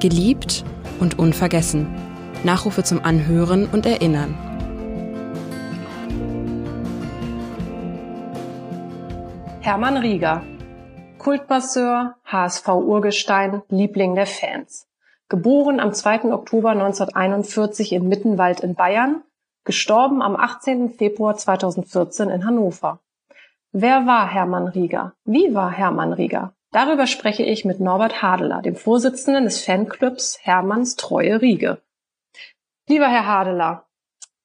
[0.00, 0.64] Geliebt
[0.98, 1.86] und unvergessen.
[2.42, 4.34] Nachrufe zum Anhören und Erinnern.
[9.60, 10.42] Hermann Rieger.
[11.18, 14.88] Kultmasseur, HSV-Urgestein, Liebling der Fans.
[15.28, 16.32] Geboren am 2.
[16.32, 19.22] Oktober 1941 in Mittenwald in Bayern,
[19.64, 20.88] gestorben am 18.
[20.88, 23.00] Februar 2014 in Hannover.
[23.72, 25.12] Wer war Hermann Rieger?
[25.26, 26.54] Wie war Hermann Rieger?
[26.72, 31.82] Darüber spreche ich mit Norbert Hadeler, dem Vorsitzenden des Fanclubs Hermanns Treue Riege.
[32.88, 33.86] Lieber Herr Hadeler,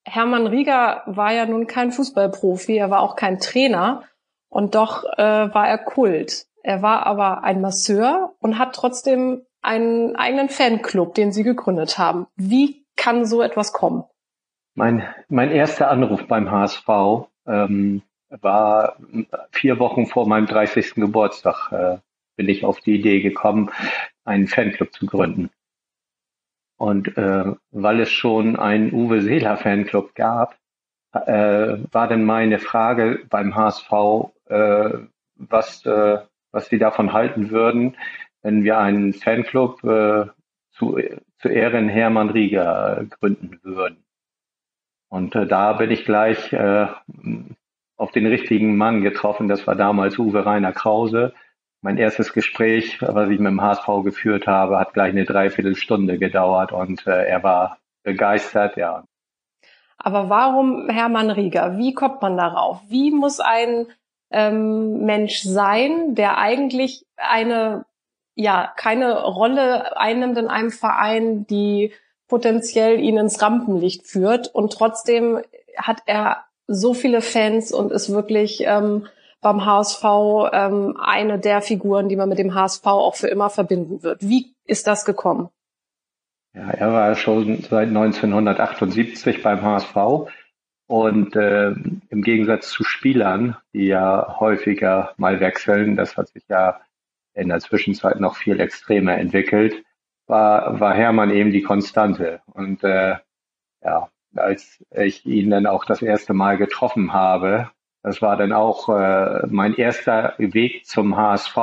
[0.04, 4.04] Hermann Rieger war ja nun kein Fußballprofi, er war auch kein Trainer
[4.50, 6.46] und doch äh, war er Kult.
[6.64, 12.28] Er war aber ein Masseur und hat trotzdem einen eigenen Fanclub, den Sie gegründet haben.
[12.36, 14.04] Wie kann so etwas kommen?
[14.76, 16.88] Mein, mein erster Anruf beim HSV
[17.48, 18.98] ähm, war
[19.52, 20.96] vier Wochen vor meinem 30.
[20.96, 21.98] Geburtstag, äh,
[22.36, 23.72] bin ich auf die Idee gekommen,
[24.24, 25.50] einen Fanclub zu gründen.
[26.78, 30.58] Und äh, weil es schon einen Uwe Seeler Fanclub gab,
[31.14, 33.92] äh, war dann meine Frage beim HSV,
[34.48, 34.90] äh,
[35.36, 36.18] was, äh,
[36.52, 37.96] was sie davon halten würden,
[38.42, 40.26] wenn wir einen Fanclub äh,
[40.72, 41.00] zu,
[41.40, 44.04] zu Ehren Hermann Rieger gründen würden.
[45.10, 46.88] Und äh, da bin ich gleich äh,
[47.96, 49.48] auf den richtigen Mann getroffen.
[49.48, 51.34] Das war damals Uwe Rainer Krause.
[51.86, 56.72] Mein erstes Gespräch, was ich mit dem HSV geführt habe, hat gleich eine Dreiviertelstunde gedauert
[56.72, 59.04] und äh, er war begeistert, ja.
[60.00, 61.78] Aber warum Hermann Rieger?
[61.78, 62.82] Wie kommt man darauf?
[62.88, 63.86] Wie muss ein
[64.32, 67.86] ähm, Mensch sein, der eigentlich eine,
[68.34, 71.94] ja, keine Rolle einnimmt in einem Verein, die
[72.28, 75.40] potenziell ihn ins Rampenlicht führt und trotzdem
[75.78, 79.06] hat er so viele Fans und ist wirklich ähm,
[79.46, 80.04] beim HSV
[80.54, 84.22] ähm, eine der Figuren, die man mit dem HSV auch für immer verbinden wird.
[84.22, 85.50] Wie ist das gekommen?
[86.56, 89.96] Ja, er war schon seit 1978 beim HSV
[90.88, 91.76] und äh,
[92.10, 96.82] im Gegensatz zu Spielern, die ja häufiger mal wechseln, das hat sich ja
[97.36, 99.84] in der Zwischenzeit noch viel extremer entwickelt,
[100.26, 102.42] war, war Hermann eben die Konstante.
[102.52, 103.18] Und äh,
[103.84, 107.70] ja, als ich ihn dann auch das erste Mal getroffen habe.
[108.06, 111.58] Das war dann auch äh, mein erster Weg zum HSV.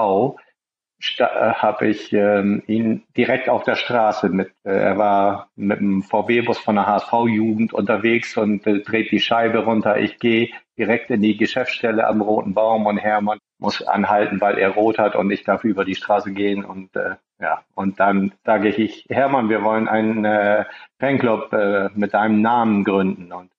[1.18, 6.02] Äh, habe ich ähm, ihn direkt auf der Straße mit, äh, er war mit dem
[6.02, 9.98] VW-Bus von der HSV-Jugend unterwegs und äh, dreht die Scheibe runter.
[9.98, 14.70] Ich gehe direkt in die Geschäftsstelle am Roten Baum und Hermann muss anhalten, weil er
[14.70, 18.70] rot hat und ich darf über die Straße gehen und äh, ja, und dann sage
[18.70, 20.64] ich, Hermann, wir wollen einen äh,
[20.98, 23.32] Fanclub äh, mit deinem Namen gründen.
[23.32, 23.52] Und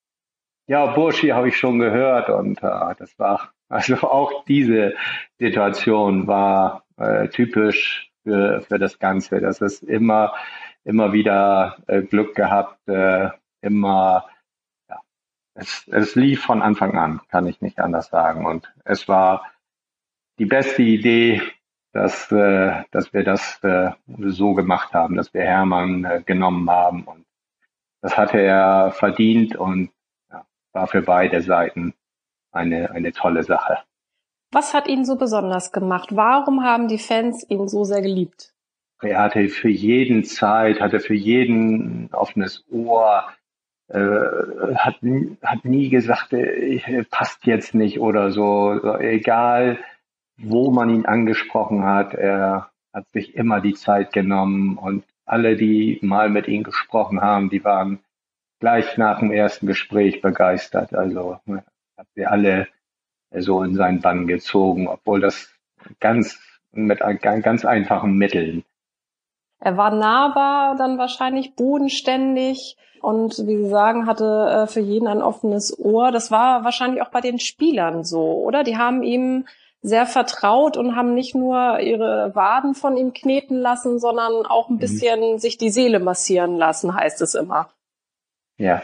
[0.67, 4.95] ja, Burschi habe ich schon gehört und äh, das war, also auch diese
[5.39, 9.39] Situation war äh, typisch für, für das Ganze.
[9.39, 10.33] Das ist immer,
[10.83, 13.29] immer wieder äh, Glück gehabt, äh,
[13.61, 14.27] immer,
[14.89, 14.99] ja,
[15.55, 18.45] es, es lief von Anfang an, kann ich nicht anders sagen.
[18.45, 19.51] Und es war
[20.39, 21.41] die beste Idee,
[21.91, 27.03] dass, äh, dass wir das äh, so gemacht haben, dass wir Hermann äh, genommen haben.
[27.03, 27.25] Und
[28.01, 29.91] das hatte er verdient und
[30.73, 31.93] war für beide Seiten
[32.51, 33.79] eine, eine tolle Sache.
[34.51, 36.09] Was hat ihn so besonders gemacht?
[36.15, 38.53] Warum haben die Fans ihn so sehr geliebt?
[39.01, 43.25] Er hatte für jeden Zeit, hatte für jeden offenes Ohr,
[43.87, 43.99] äh,
[44.75, 44.95] hat,
[45.41, 48.79] hat nie gesagt, äh, passt jetzt nicht oder so.
[48.99, 49.79] Egal,
[50.37, 52.13] wo man ihn angesprochen hat.
[52.13, 57.49] Er hat sich immer die Zeit genommen und alle, die mal mit ihm gesprochen haben,
[57.49, 57.99] die waren
[58.63, 60.93] gleich nach dem ersten Gespräch begeistert.
[60.93, 61.37] Also
[61.97, 62.69] hat sie alle
[63.37, 65.49] so in seinen Bann gezogen, obwohl das
[65.99, 66.39] ganz
[66.71, 68.63] mit ganz einfachen Mitteln.
[69.59, 75.21] Er war nahbar, dann wahrscheinlich bodenständig und wie Sie sagen, hatte äh, für jeden ein
[75.21, 76.13] offenes Ohr.
[76.13, 78.63] Das war wahrscheinlich auch bei den Spielern so, oder?
[78.63, 79.45] Die haben ihm
[79.81, 84.75] sehr vertraut und haben nicht nur ihre Waden von ihm kneten lassen, sondern auch ein
[84.75, 84.79] mhm.
[84.79, 85.37] bisschen mhm.
[85.39, 87.67] sich die Seele massieren lassen, heißt es immer.
[88.57, 88.83] Ja,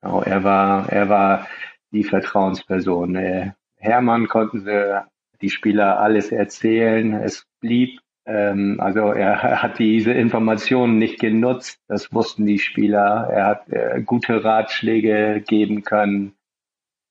[0.00, 0.22] genau.
[0.22, 1.46] Er war, er war
[1.90, 3.16] die Vertrauensperson.
[3.16, 5.02] Äh, Hermann konnten sie
[5.40, 7.14] die Spieler alles erzählen.
[7.14, 11.80] Es blieb, ähm, also er hat diese Informationen nicht genutzt.
[11.88, 13.28] Das wussten die Spieler.
[13.30, 16.34] Er hat äh, gute Ratschläge geben können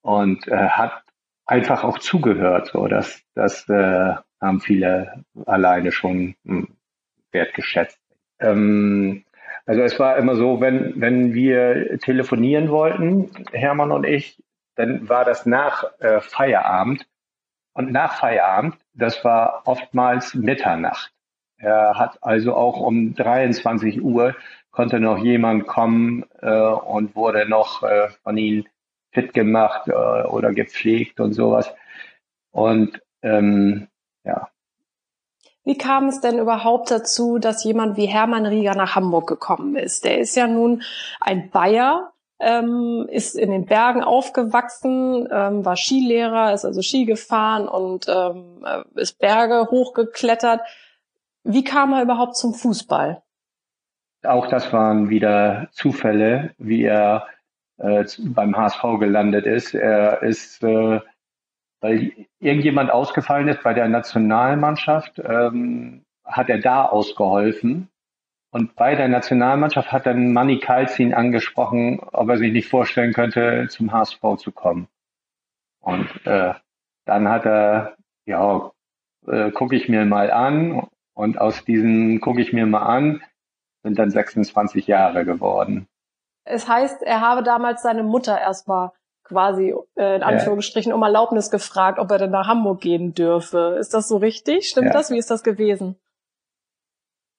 [0.01, 1.03] und äh, hat
[1.45, 2.67] einfach auch zugehört.
[2.67, 6.69] So, das, das äh, haben viele alleine schon hm,
[7.31, 7.99] wertgeschätzt.
[8.39, 9.25] Ähm,
[9.65, 14.41] also es war immer so, wenn, wenn wir telefonieren wollten, Hermann und ich,
[14.75, 17.05] dann war das nach äh, Feierabend.
[17.73, 21.13] Und nach Feierabend, das war oftmals Mitternacht.
[21.57, 24.35] Er hat also auch um 23 Uhr
[24.71, 28.65] konnte noch jemand kommen äh, und wurde noch äh, von ihm
[29.11, 31.71] fit gemacht äh, oder gepflegt und sowas.
[32.51, 33.87] Und ähm,
[34.23, 34.49] ja.
[35.63, 40.05] Wie kam es denn überhaupt dazu, dass jemand wie Hermann Rieger nach Hamburg gekommen ist?
[40.05, 40.81] Der ist ja nun
[41.19, 47.67] ein Bayer, ähm, ist in den Bergen aufgewachsen, ähm, war Skilehrer, ist also Ski gefahren
[47.67, 50.61] und ähm, äh, ist Berge hochgeklettert.
[51.43, 53.21] Wie kam er überhaupt zum Fußball?
[54.23, 57.27] Auch das waren wieder Zufälle, wie er
[57.77, 59.73] äh, beim HSV gelandet ist.
[59.73, 60.99] Er ist, äh,
[61.81, 67.89] weil irgendjemand ausgefallen ist bei der Nationalmannschaft, ähm, hat er da ausgeholfen.
[68.51, 73.67] Und bei der Nationalmannschaft hat dann Manny Kalzin angesprochen, ob er sich nicht vorstellen könnte,
[73.69, 74.87] zum HSV zu kommen.
[75.79, 76.53] Und äh,
[77.05, 77.95] dann hat er,
[78.25, 78.71] ja,
[79.27, 80.87] äh, gucke ich mir mal an.
[81.13, 83.23] Und aus diesem gucke ich mir mal an,
[83.83, 85.87] sind dann 26 Jahre geworden.
[86.43, 88.91] Es heißt, er habe damals seine Mutter erstmal
[89.31, 93.77] quasi äh, in Anführungsstrichen um Erlaubnis gefragt, ob er denn nach Hamburg gehen dürfe.
[93.79, 94.67] Ist das so richtig?
[94.67, 94.93] Stimmt ja.
[94.93, 95.09] das?
[95.09, 95.95] Wie ist das gewesen?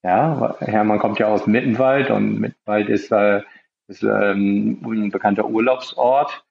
[0.02, 3.42] Ja, Hermann kommt ja aus Mittenwald und Mittenwald ist, äh,
[3.86, 6.44] ist ähm, ein bekannter Urlaubsort.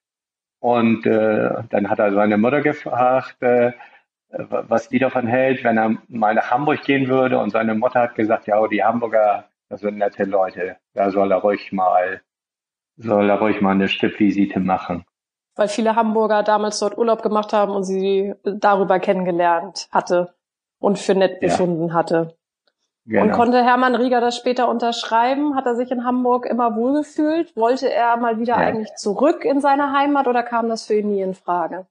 [0.60, 3.72] Und äh, dann hat er seine Mutter gefragt, äh,
[4.30, 7.38] was die davon hält, wenn er mal nach Hamburg gehen würde.
[7.38, 10.76] Und seine Mutter hat gesagt, ja, die Hamburger, das sind nette Leute.
[10.94, 12.22] Da soll er ruhig mal,
[12.96, 15.04] soll er ruhig mal eine Stippvisite machen.
[15.54, 20.34] Weil viele Hamburger damals dort Urlaub gemacht haben und sie darüber kennengelernt hatte
[20.78, 21.94] und für nett befunden ja.
[21.94, 22.36] hatte.
[23.04, 23.24] Genau.
[23.24, 25.56] Und konnte Hermann Rieger das später unterschreiben?
[25.56, 27.56] Hat er sich in Hamburg immer wohlgefühlt?
[27.56, 28.58] Wollte er mal wieder ja.
[28.58, 31.86] eigentlich zurück in seine Heimat oder kam das für ihn nie in Frage?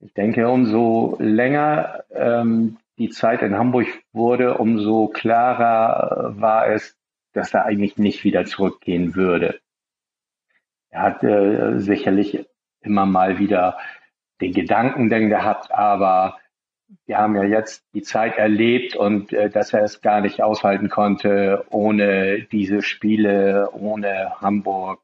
[0.00, 6.96] Ich denke, umso länger ähm, die Zeit in Hamburg wurde, umso klarer war es,
[7.32, 9.60] dass er eigentlich nicht wieder zurückgehen würde.
[10.94, 12.46] Er hat äh, sicherlich
[12.80, 13.78] immer mal wieder
[14.40, 16.38] den Gedanken denn gehabt, aber
[17.06, 20.88] wir haben ja jetzt die Zeit erlebt und äh, dass er es gar nicht aushalten
[20.88, 25.00] konnte ohne diese Spiele, ohne Hamburg.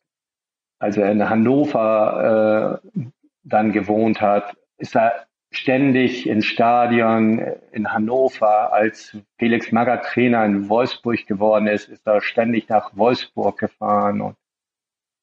[0.79, 3.01] Als er in Hannover äh,
[3.43, 7.41] dann gewohnt hat, ist er ständig in Stadion
[7.73, 13.59] in Hannover, als Felix Magath Trainer in Wolfsburg geworden ist, ist er ständig nach Wolfsburg
[13.59, 14.37] gefahren und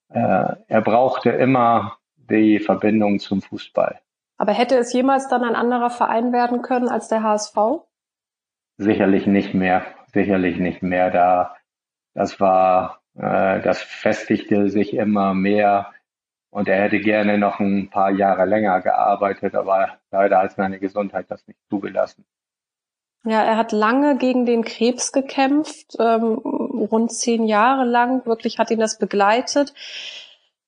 [0.09, 4.00] äh, er brauchte immer die Verbindung zum Fußball.
[4.38, 7.57] Aber hätte es jemals dann ein anderer Verein werden können als der HSV?
[8.77, 9.83] Sicherlich nicht mehr.
[10.13, 11.09] Sicherlich nicht mehr.
[11.09, 11.56] Da,
[12.13, 15.92] das war, äh, das festigte sich immer mehr.
[16.50, 21.25] Und er hätte gerne noch ein paar Jahre länger gearbeitet, aber leider hat seine Gesundheit
[21.30, 22.25] das nicht zugelassen.
[23.25, 26.39] Ja, er hat lange gegen den Krebs gekämpft, ähm,
[26.79, 28.25] rund zehn Jahre lang.
[28.25, 29.74] Wirklich hat ihn das begleitet.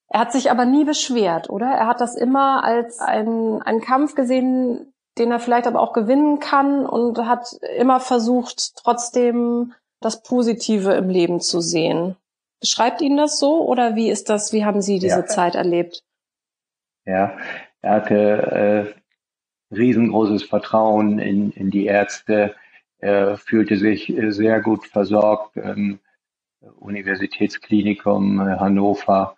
[0.07, 1.67] Er hat sich aber nie beschwert, oder?
[1.67, 6.39] Er hat das immer als ein, einen Kampf gesehen, den er vielleicht aber auch gewinnen
[6.39, 12.15] kann und hat immer versucht, trotzdem das Positive im Leben zu sehen.
[12.59, 15.25] Beschreibt Ihnen das so oder wie ist das, wie haben Sie diese ja.
[15.25, 16.03] Zeit erlebt?
[17.05, 17.37] Ja,
[17.81, 18.93] er hatte
[19.71, 22.55] äh, riesengroßes Vertrauen in, in die Ärzte,
[22.99, 25.99] er fühlte sich sehr gut versorgt im
[26.61, 29.35] Universitätsklinikum Hannover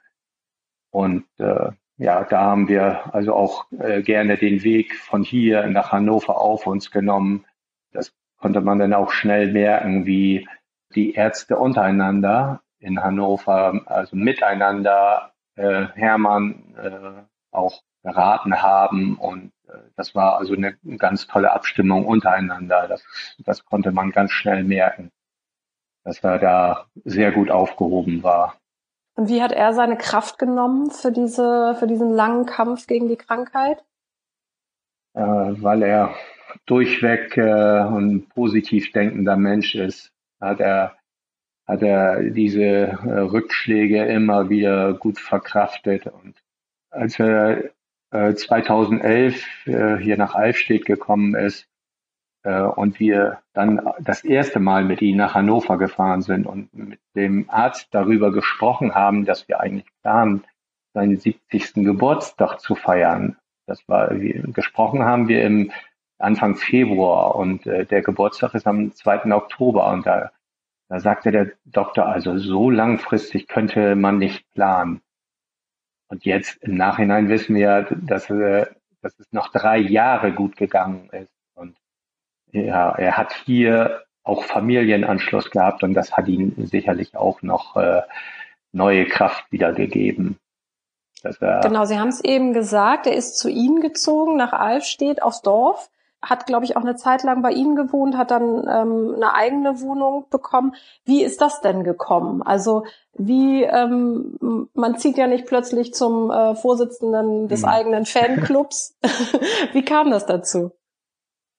[0.91, 5.91] und äh, ja, da haben wir also auch äh, gerne den Weg von hier nach
[5.91, 7.45] Hannover auf uns genommen.
[7.91, 10.47] Das konnte man dann auch schnell merken, wie
[10.95, 19.15] die Ärzte untereinander in Hannover, also miteinander äh, Hermann äh, auch beraten haben.
[19.17, 22.87] Und äh, das war also eine ganz tolle Abstimmung untereinander.
[22.87, 23.05] Das,
[23.45, 25.11] das konnte man ganz schnell merken,
[26.03, 28.55] dass er da sehr gut aufgehoben war.
[29.15, 33.17] Und wie hat er seine Kraft genommen für diese, für diesen langen Kampf gegen die
[33.17, 33.83] Krankheit?
[35.13, 36.15] Äh, weil er
[36.65, 40.97] durchweg äh, ein positiv denkender Mensch ist, hat er,
[41.67, 46.07] hat er diese äh, Rückschläge immer wieder gut verkraftet.
[46.07, 46.35] Und
[46.89, 47.71] als er
[48.11, 51.67] 2011 äh, äh, hier nach Alfstedt gekommen ist,
[52.43, 57.49] und wir dann das erste Mal mit ihm nach Hannover gefahren sind und mit dem
[57.49, 60.43] Arzt darüber gesprochen haben, dass wir eigentlich planen,
[60.93, 61.73] seinen 70.
[61.85, 63.37] Geburtstag zu feiern.
[63.67, 65.71] Das war, gesprochen haben wir im
[66.17, 69.31] Anfang Februar und äh, der Geburtstag ist am 2.
[69.33, 70.31] Oktober und da,
[70.89, 75.01] da sagte der Doktor, also so langfristig könnte man nicht planen.
[76.09, 78.65] Und jetzt im Nachhinein wissen wir, dass, äh,
[79.01, 81.30] dass es noch drei Jahre gut gegangen ist
[82.51, 88.01] ja, er hat hier auch Familienanschluss gehabt und das hat ihm sicherlich auch noch äh,
[88.71, 90.37] neue Kraft wiedergegeben.
[91.23, 95.89] genau, Sie haben es eben gesagt, er ist zu Ihnen gezogen nach Alfstedt aufs Dorf
[96.21, 99.81] hat, glaube ich, auch eine Zeit lang bei Ihnen gewohnt, hat dann ähm, eine eigene
[99.81, 100.75] Wohnung bekommen.
[101.03, 102.43] Wie ist das denn gekommen?
[102.43, 107.67] Also wie ähm, man zieht ja nicht plötzlich zum äh, Vorsitzenden des mhm.
[107.67, 108.97] eigenen Fanclubs.
[109.73, 110.71] wie kam das dazu?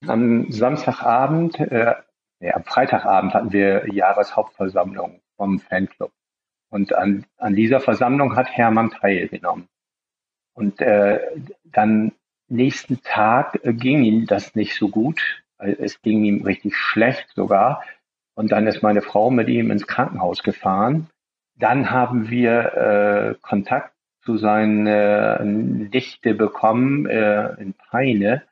[0.06, 1.94] Am Samstagabend, äh,
[2.40, 6.12] ja, am Freitagabend hatten wir Jahreshauptversammlung vom Fanclub.
[6.70, 9.68] Und an, an dieser Versammlung hat Hermann teilgenommen.
[10.54, 11.20] Und äh,
[11.64, 12.12] dann
[12.48, 15.20] nächsten Tag äh, ging ihm das nicht so gut.
[15.58, 17.82] Es ging ihm richtig schlecht sogar.
[18.34, 21.08] Und dann ist meine Frau mit ihm ins Krankenhaus gefahren.
[21.56, 23.92] Dann haben wir äh, Kontakt
[24.22, 28.42] zu seiner Nichte bekommen äh, in Peine.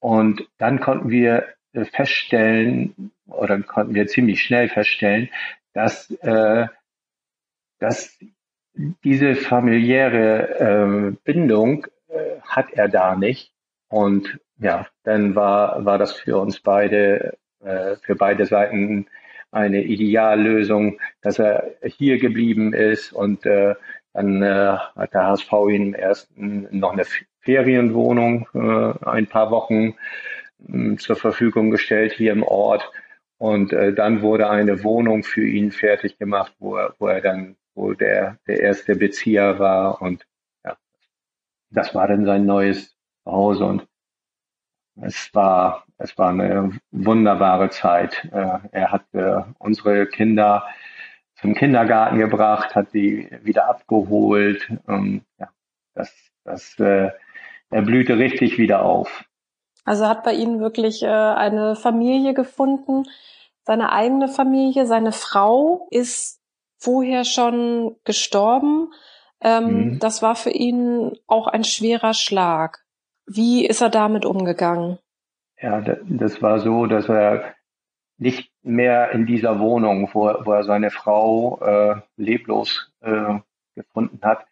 [0.00, 1.46] Und dann konnten wir
[1.92, 5.28] feststellen, oder konnten wir ziemlich schnell feststellen,
[5.72, 6.66] dass, äh,
[7.78, 8.18] dass
[9.04, 13.52] diese familiäre äh, Bindung äh, hat er da nicht.
[13.88, 19.06] Und ja, dann war, war das für uns beide, äh, für beide Seiten
[19.50, 23.74] eine Ideallösung, dass er hier geblieben ist und äh,
[24.12, 27.04] dann äh, hat der HSV ihm erst noch eine
[27.40, 29.94] Ferienwohnung äh, ein paar Wochen
[30.68, 32.90] äh, zur Verfügung gestellt hier im Ort.
[33.38, 37.56] Und äh, dann wurde eine Wohnung für ihn fertig gemacht, wo er, wo er dann,
[37.74, 40.02] wo der, der erste Bezieher war.
[40.02, 40.26] Und
[41.70, 43.86] das war dann sein neues Zuhause und
[45.02, 48.28] es war, es war eine wunderbare Zeit.
[48.32, 50.66] Äh, er hat äh, unsere Kinder
[51.36, 54.70] zum Kindergarten gebracht, hat sie wieder abgeholt.
[54.88, 55.48] Ähm, ja,
[55.94, 56.12] das,
[56.44, 57.10] das, äh,
[57.70, 59.24] er blühte richtig wieder auf.
[59.84, 63.04] Also hat bei Ihnen wirklich eine Familie gefunden,
[63.64, 64.86] seine eigene Familie.
[64.86, 66.40] Seine Frau ist
[66.78, 68.92] vorher schon gestorben.
[69.40, 69.98] Ähm, mhm.
[70.00, 72.84] Das war für ihn auch ein schwerer Schlag.
[73.26, 74.98] Wie ist er damit umgegangen?
[75.60, 77.54] Ja, das war so, dass er
[78.18, 83.38] nicht mehr in dieser Wohnung, wo, wo er seine Frau äh, leblos äh,
[83.74, 84.46] gefunden hat,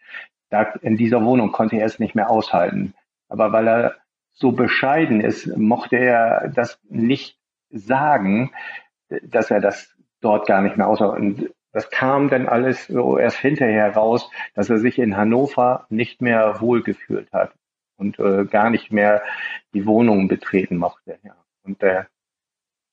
[0.50, 2.94] da in dieser Wohnung konnte er es nicht mehr aushalten.
[3.28, 3.96] Aber weil er
[4.30, 7.38] so bescheiden ist, mochte er das nicht
[7.70, 8.52] sagen,
[9.22, 13.94] dass er das dort gar nicht mehr aushalten das kam dann alles so erst hinterher
[13.94, 17.54] raus, dass er sich in Hannover nicht mehr wohlgefühlt hat
[17.96, 19.22] und äh, gar nicht mehr
[19.74, 21.18] die Wohnung betreten mochte.
[21.22, 21.36] Ja.
[21.62, 22.04] Und äh,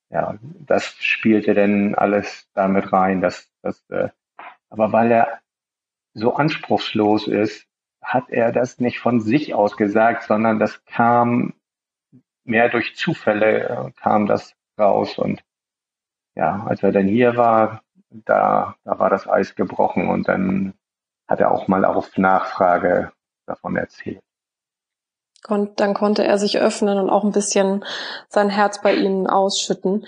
[0.10, 4.10] ja, das spielte dann alles damit rein, dass, dass äh,
[4.70, 5.40] aber weil er
[6.14, 7.68] so anspruchslos ist,
[8.06, 11.54] hat er das nicht von sich aus gesagt, sondern das kam
[12.44, 15.44] mehr durch Zufälle äh, kam das raus und
[16.36, 20.74] ja, als er dann hier war, da, da war das Eis gebrochen und dann
[21.28, 23.12] hat er auch mal auf Nachfrage
[23.48, 24.22] davon erzählt.
[25.48, 27.86] Und dann konnte er sich öffnen und auch ein bisschen
[28.30, 30.06] sein Herz bei Ihnen ausschütten.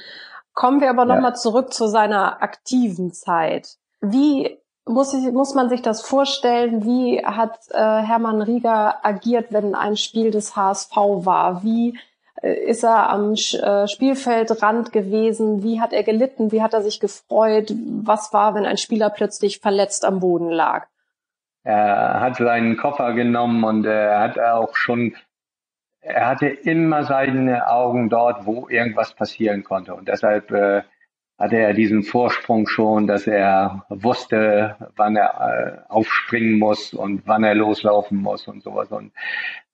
[0.54, 1.36] Kommen wir aber nochmal ja.
[1.36, 3.78] zurück zu seiner aktiven Zeit.
[4.02, 6.84] Wie muss, ich, muss man sich das vorstellen?
[6.84, 11.64] Wie hat äh, Hermann Rieger agiert, wenn ein Spiel des HSV war?
[11.64, 11.98] Wie
[12.42, 15.64] äh, ist er am äh, Spielfeldrand gewesen?
[15.64, 16.52] Wie hat er gelitten?
[16.52, 17.74] Wie hat er sich gefreut?
[18.04, 20.88] Was war, wenn ein Spieler plötzlich verletzt am Boden lag?
[21.64, 25.16] Er hat seinen Koffer genommen und er hat auch schon,
[26.00, 29.94] er hatte immer seine Augen dort, wo irgendwas passieren konnte.
[29.94, 30.84] Und deshalb äh,
[31.38, 37.44] hatte er diesen Vorsprung schon, dass er wusste, wann er äh, aufspringen muss und wann
[37.44, 38.92] er loslaufen muss und sowas.
[38.92, 39.12] Und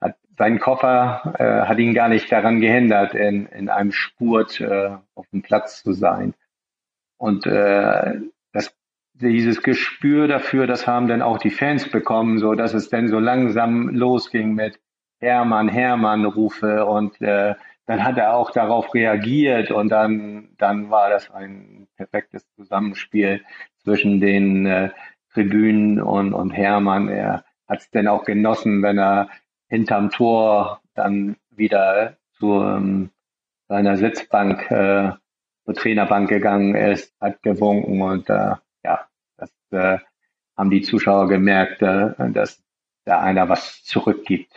[0.02, 4.98] hat, sein Koffer äh, hat ihn gar nicht daran gehindert, in, in einem Spurt äh,
[5.16, 6.34] auf dem Platz zu sein.
[7.18, 8.20] Und äh,
[8.52, 8.76] das,
[9.14, 13.20] dieses Gespür dafür, das haben dann auch die Fans bekommen, so dass es dann so
[13.20, 14.80] langsam losging mit
[15.20, 17.56] Hermann, Hermann Rufe und äh,
[17.86, 23.44] dann hat er auch darauf reagiert und dann, dann war das ein perfektes Zusammenspiel
[23.84, 24.90] zwischen den äh,
[25.34, 27.10] Tribünen und, und Hermann.
[27.10, 29.30] Er hat es denn auch genossen, wenn er
[29.68, 33.10] hinterm Tor dann wieder zu ähm,
[33.68, 35.12] seiner Sitzbank, äh,
[35.66, 39.98] zur Trainerbank gegangen ist, hat gewunken und äh, ja, das äh,
[40.56, 42.62] haben die Zuschauer gemerkt, äh, dass
[43.06, 44.54] da einer was zurückgibt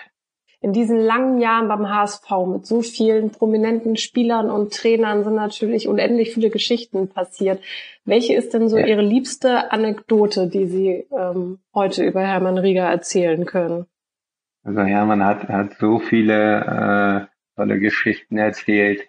[0.66, 5.87] in diesen langen Jahren beim HSV mit so vielen prominenten Spielern und Trainern sind natürlich
[5.87, 7.62] unendlich viele Geschichten passiert.
[8.04, 8.85] Welche ist denn so ja.
[8.85, 13.87] Ihre liebste Anekdote, die Sie ähm, heute über Hermann Rieger erzählen können?
[14.64, 19.06] Also Hermann hat, hat so viele äh, tolle Geschichten erzählt.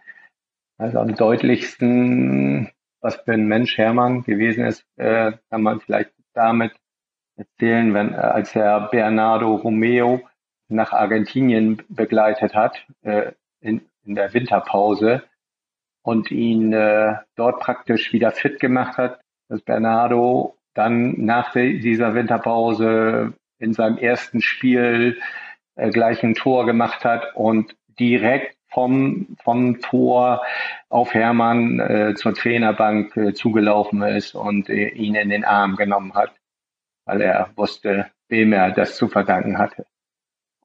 [0.78, 2.70] Also am deutlichsten,
[3.02, 6.74] was für ein Mensch Hermann gewesen ist, äh, kann man vielleicht damit
[7.36, 10.22] erzählen, wenn äh, als er Bernardo Romeo
[10.70, 13.32] nach Argentinien begleitet hat äh,
[13.62, 15.24] in, in der Winterpause
[16.02, 19.20] und ihn äh, dort praktisch wieder fit gemacht hat,
[19.50, 25.20] dass Bernardo dann nach dieser Winterpause in seinem ersten Spiel
[25.76, 30.44] äh, gleich ein Tor gemacht hat und direkt vom, vom Tor
[30.90, 36.14] auf Hermann äh, zur Trainerbank äh, zugelaufen ist und äh, ihn in den Arm genommen
[36.14, 36.32] hat,
[37.06, 39.86] weil er wusste, wem er das zu verdanken hatte.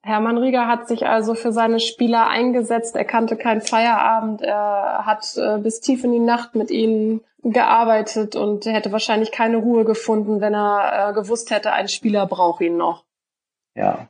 [0.03, 2.97] Hermann Rieger hat sich also für seine Spieler eingesetzt.
[2.97, 4.43] Er kannte keinen Feierabend.
[4.43, 9.57] Er hat äh, bis tief in die Nacht mit ihnen gearbeitet und hätte wahrscheinlich keine
[9.57, 13.05] Ruhe gefunden, wenn er äh, gewusst hätte, ein Spieler braucht ihn noch.
[13.75, 14.09] Ja,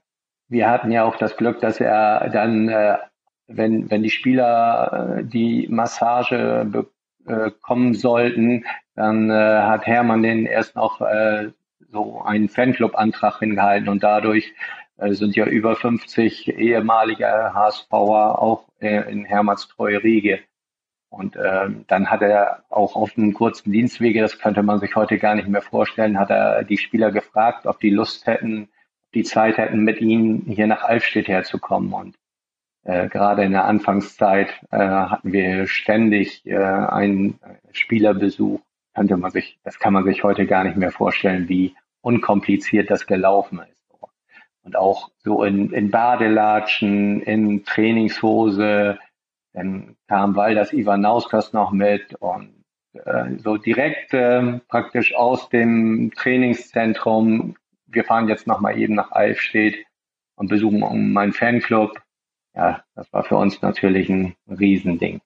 [0.49, 2.99] wir hatten ja auch das Glück, dass er dann, äh,
[3.47, 6.67] wenn, wenn die Spieler äh, die Massage
[7.25, 11.51] bekommen sollten, dann äh, hat Hermann den erst noch äh,
[11.91, 14.53] so einen Fanclub-Antrag hingehalten und dadurch
[15.03, 20.41] äh, sind ja über 50 ehemalige HSVer auch äh, in Hermanns treue Riege.
[21.11, 25.19] Und ähm, dann hat er auch auf einem kurzen Dienstwege, das könnte man sich heute
[25.19, 28.71] gar nicht mehr vorstellen, hat er die Spieler gefragt, ob die Lust hätten,
[29.13, 31.93] die Zeit hätten, mit ihnen hier nach Alfstedt herzukommen.
[31.93, 32.17] Und
[32.85, 37.39] äh, gerade in der Anfangszeit äh, hatten wir ständig äh, einen
[37.73, 38.61] Spielerbesuch.
[38.95, 43.07] Könnte man sich, das kann man sich heute gar nicht mehr vorstellen, wie unkompliziert das
[43.07, 43.82] gelaufen ist
[44.65, 48.99] und auch so in, in Badelatschen, in Trainingshose.
[49.53, 52.65] Dann kam Waldas Ivanauskas noch mit und
[52.95, 57.57] äh, so direkt äh, praktisch aus dem Trainingszentrum.
[57.87, 59.77] Wir fahren jetzt noch mal eben nach Alfstedt
[60.37, 62.01] und besuchen meinen Fanclub.
[62.55, 65.21] Ja, das war für uns natürlich ein Riesending.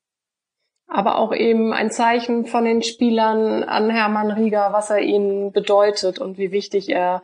[0.89, 6.21] Aber auch eben ein Zeichen von den Spielern an Hermann Rieger, was er ihnen bedeutet
[6.21, 7.23] und wie wichtig er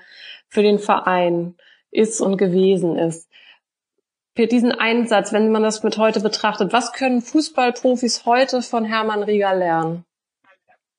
[0.48, 1.54] für den Verein
[1.92, 3.28] ist und gewesen ist.
[4.34, 9.22] Für diesen Einsatz, wenn man das mit heute betrachtet, was können Fußballprofis heute von Hermann
[9.22, 10.04] Rieger lernen?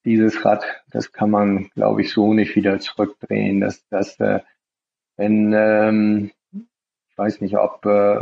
[0.06, 3.60] Dieses Rad, das kann man, glaube ich, so nicht wieder zurückdrehen.
[3.60, 4.42] Dass, dass äh,
[5.18, 8.18] wenn, ähm, ich weiß nicht, ob, äh,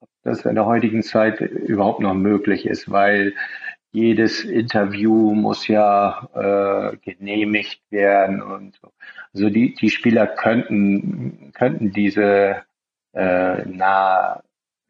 [0.00, 3.34] ob das in der heutigen Zeit überhaupt noch möglich ist, weil
[3.92, 8.92] jedes Interview muss ja äh, genehmigt werden und so.
[9.32, 12.62] Also die, die Spieler könnten, könnten diese
[13.14, 14.42] äh, nah,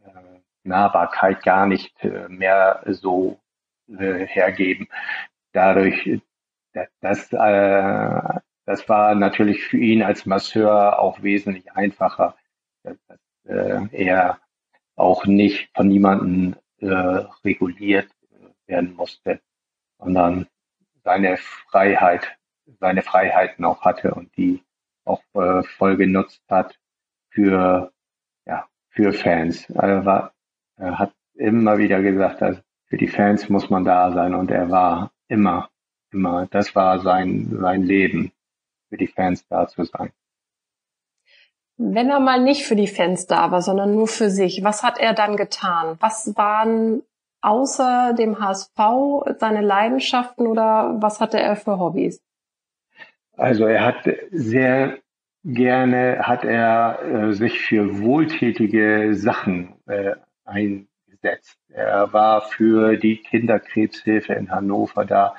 [0.05, 0.11] äh,
[0.65, 3.41] Nahbarkeit gar nicht äh, mehr so
[3.89, 4.89] äh, hergeben.
[5.53, 6.21] Dadurch,
[7.01, 12.37] das, äh, das war natürlich für ihn als Masseur auch wesentlich einfacher,
[12.83, 12.97] dass,
[13.45, 14.41] äh, er
[14.97, 16.89] auch nicht von niemandem äh,
[17.45, 18.09] reguliert
[18.67, 19.41] werden musste,
[19.99, 20.47] sondern
[21.05, 22.37] seine Freiheit,
[22.81, 24.63] seine Freiheiten auch hatte und die
[25.05, 26.79] auch äh, voll genutzt hat
[27.31, 27.93] für,
[28.45, 29.71] ja, für Fans.
[29.71, 30.35] Er, war,
[30.77, 34.71] er hat immer wieder gesagt, dass für die Fans muss man da sein und er
[34.71, 35.71] war immer,
[36.11, 38.33] immer, das war sein, sein Leben,
[38.89, 40.13] für die Fans da zu sein.
[41.79, 44.99] Wenn er mal nicht für die Fans da war, sondern nur für sich, was hat
[44.99, 45.97] er dann getan?
[46.01, 47.03] Was waren
[47.41, 48.79] außer dem HSV
[49.39, 52.23] seine Leidenschaften oder was hatte er für Hobbys?
[53.37, 54.99] Also er hat sehr
[55.45, 61.59] gerne hat er äh, sich für wohltätige Sachen äh, eingesetzt.
[61.69, 65.37] Er war für die Kinderkrebshilfe in Hannover da.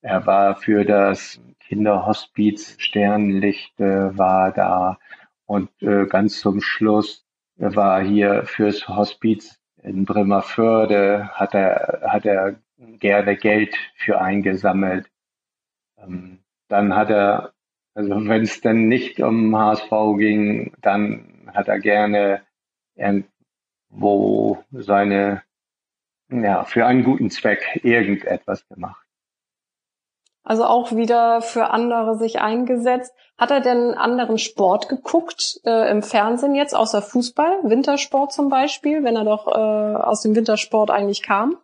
[0.00, 4.98] Er war für das Kinderhospiz Sternlicht äh, war da
[5.46, 7.24] und äh, ganz zum Schluss
[7.56, 12.56] war hier fürs Hospiz in Bremerförde hat er, hat er
[12.98, 15.10] gerne Geld für eingesammelt.
[15.98, 17.52] Ähm, dann hat er,
[17.94, 22.42] also wenn es dann nicht um HSV ging, dann hat er gerne
[22.96, 25.42] irgendwo seine,
[26.30, 29.03] ja, für einen guten Zweck irgendetwas gemacht.
[30.44, 33.14] Also auch wieder für andere sich eingesetzt.
[33.38, 39.02] Hat er denn anderen Sport geguckt äh, im Fernsehen jetzt, außer Fußball, Wintersport zum Beispiel,
[39.02, 41.56] wenn er doch äh, aus dem Wintersport eigentlich kam?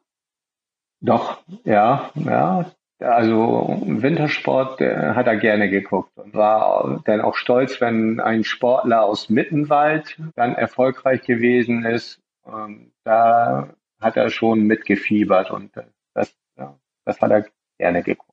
[1.01, 2.65] Doch, ja, ja.
[2.99, 9.05] Also Wintersport äh, hat er gerne geguckt und war dann auch stolz, wenn ein Sportler
[9.05, 12.21] aus Mittenwald dann erfolgreich gewesen ist.
[12.47, 13.69] Ähm, da
[14.01, 15.73] hat er schon mitgefiebert und
[16.15, 17.47] das, ja, das hat er
[17.79, 18.30] gerne geguckt.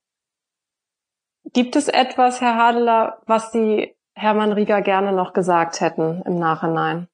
[1.57, 7.07] Gibt es etwas, Herr Hadeler, was Sie Hermann Rieger gerne noch gesagt hätten im Nachhinein?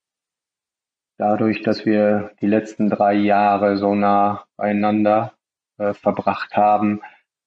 [1.18, 5.32] Dadurch, dass wir die letzten drei Jahre so nah beieinander
[5.78, 7.02] äh, verbracht haben,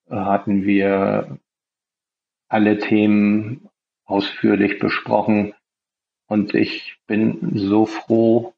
[0.08, 1.38] hatten wir
[2.48, 3.68] alle Themen
[4.06, 5.52] ausführlich besprochen.
[6.28, 8.54] Und ich bin so froh,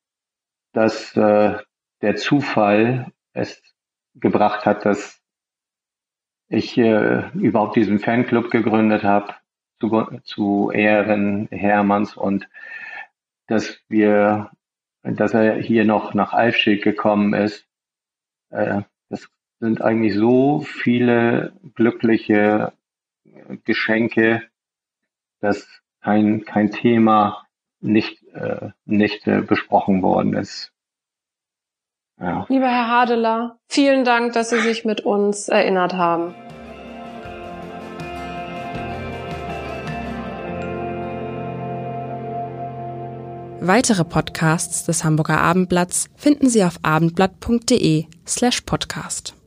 [0.73, 1.59] dass äh,
[2.03, 3.61] der Zufall es
[4.15, 5.18] gebracht hat, dass
[6.49, 9.35] ich äh, überhaupt diesen Fanclub gegründet habe
[9.81, 12.49] zu, zu Ehren Hermanns und
[13.47, 14.51] dass wir,
[15.03, 17.67] dass er hier noch nach Alfschild gekommen ist.
[18.51, 19.29] Äh, das
[19.61, 22.73] sind eigentlich so viele glückliche
[23.65, 24.43] Geschenke,
[25.41, 27.47] dass kein, kein Thema
[27.81, 30.73] nicht, äh, nicht äh, besprochen worden ist.
[32.21, 32.47] Ja.
[32.49, 36.35] Lieber Herr Hadeler, vielen Dank, dass Sie sich mit uns erinnert haben.
[43.61, 49.38] Weitere Podcasts des Hamburger Abendblatts finden Sie auf abendblatt.de slash podcast.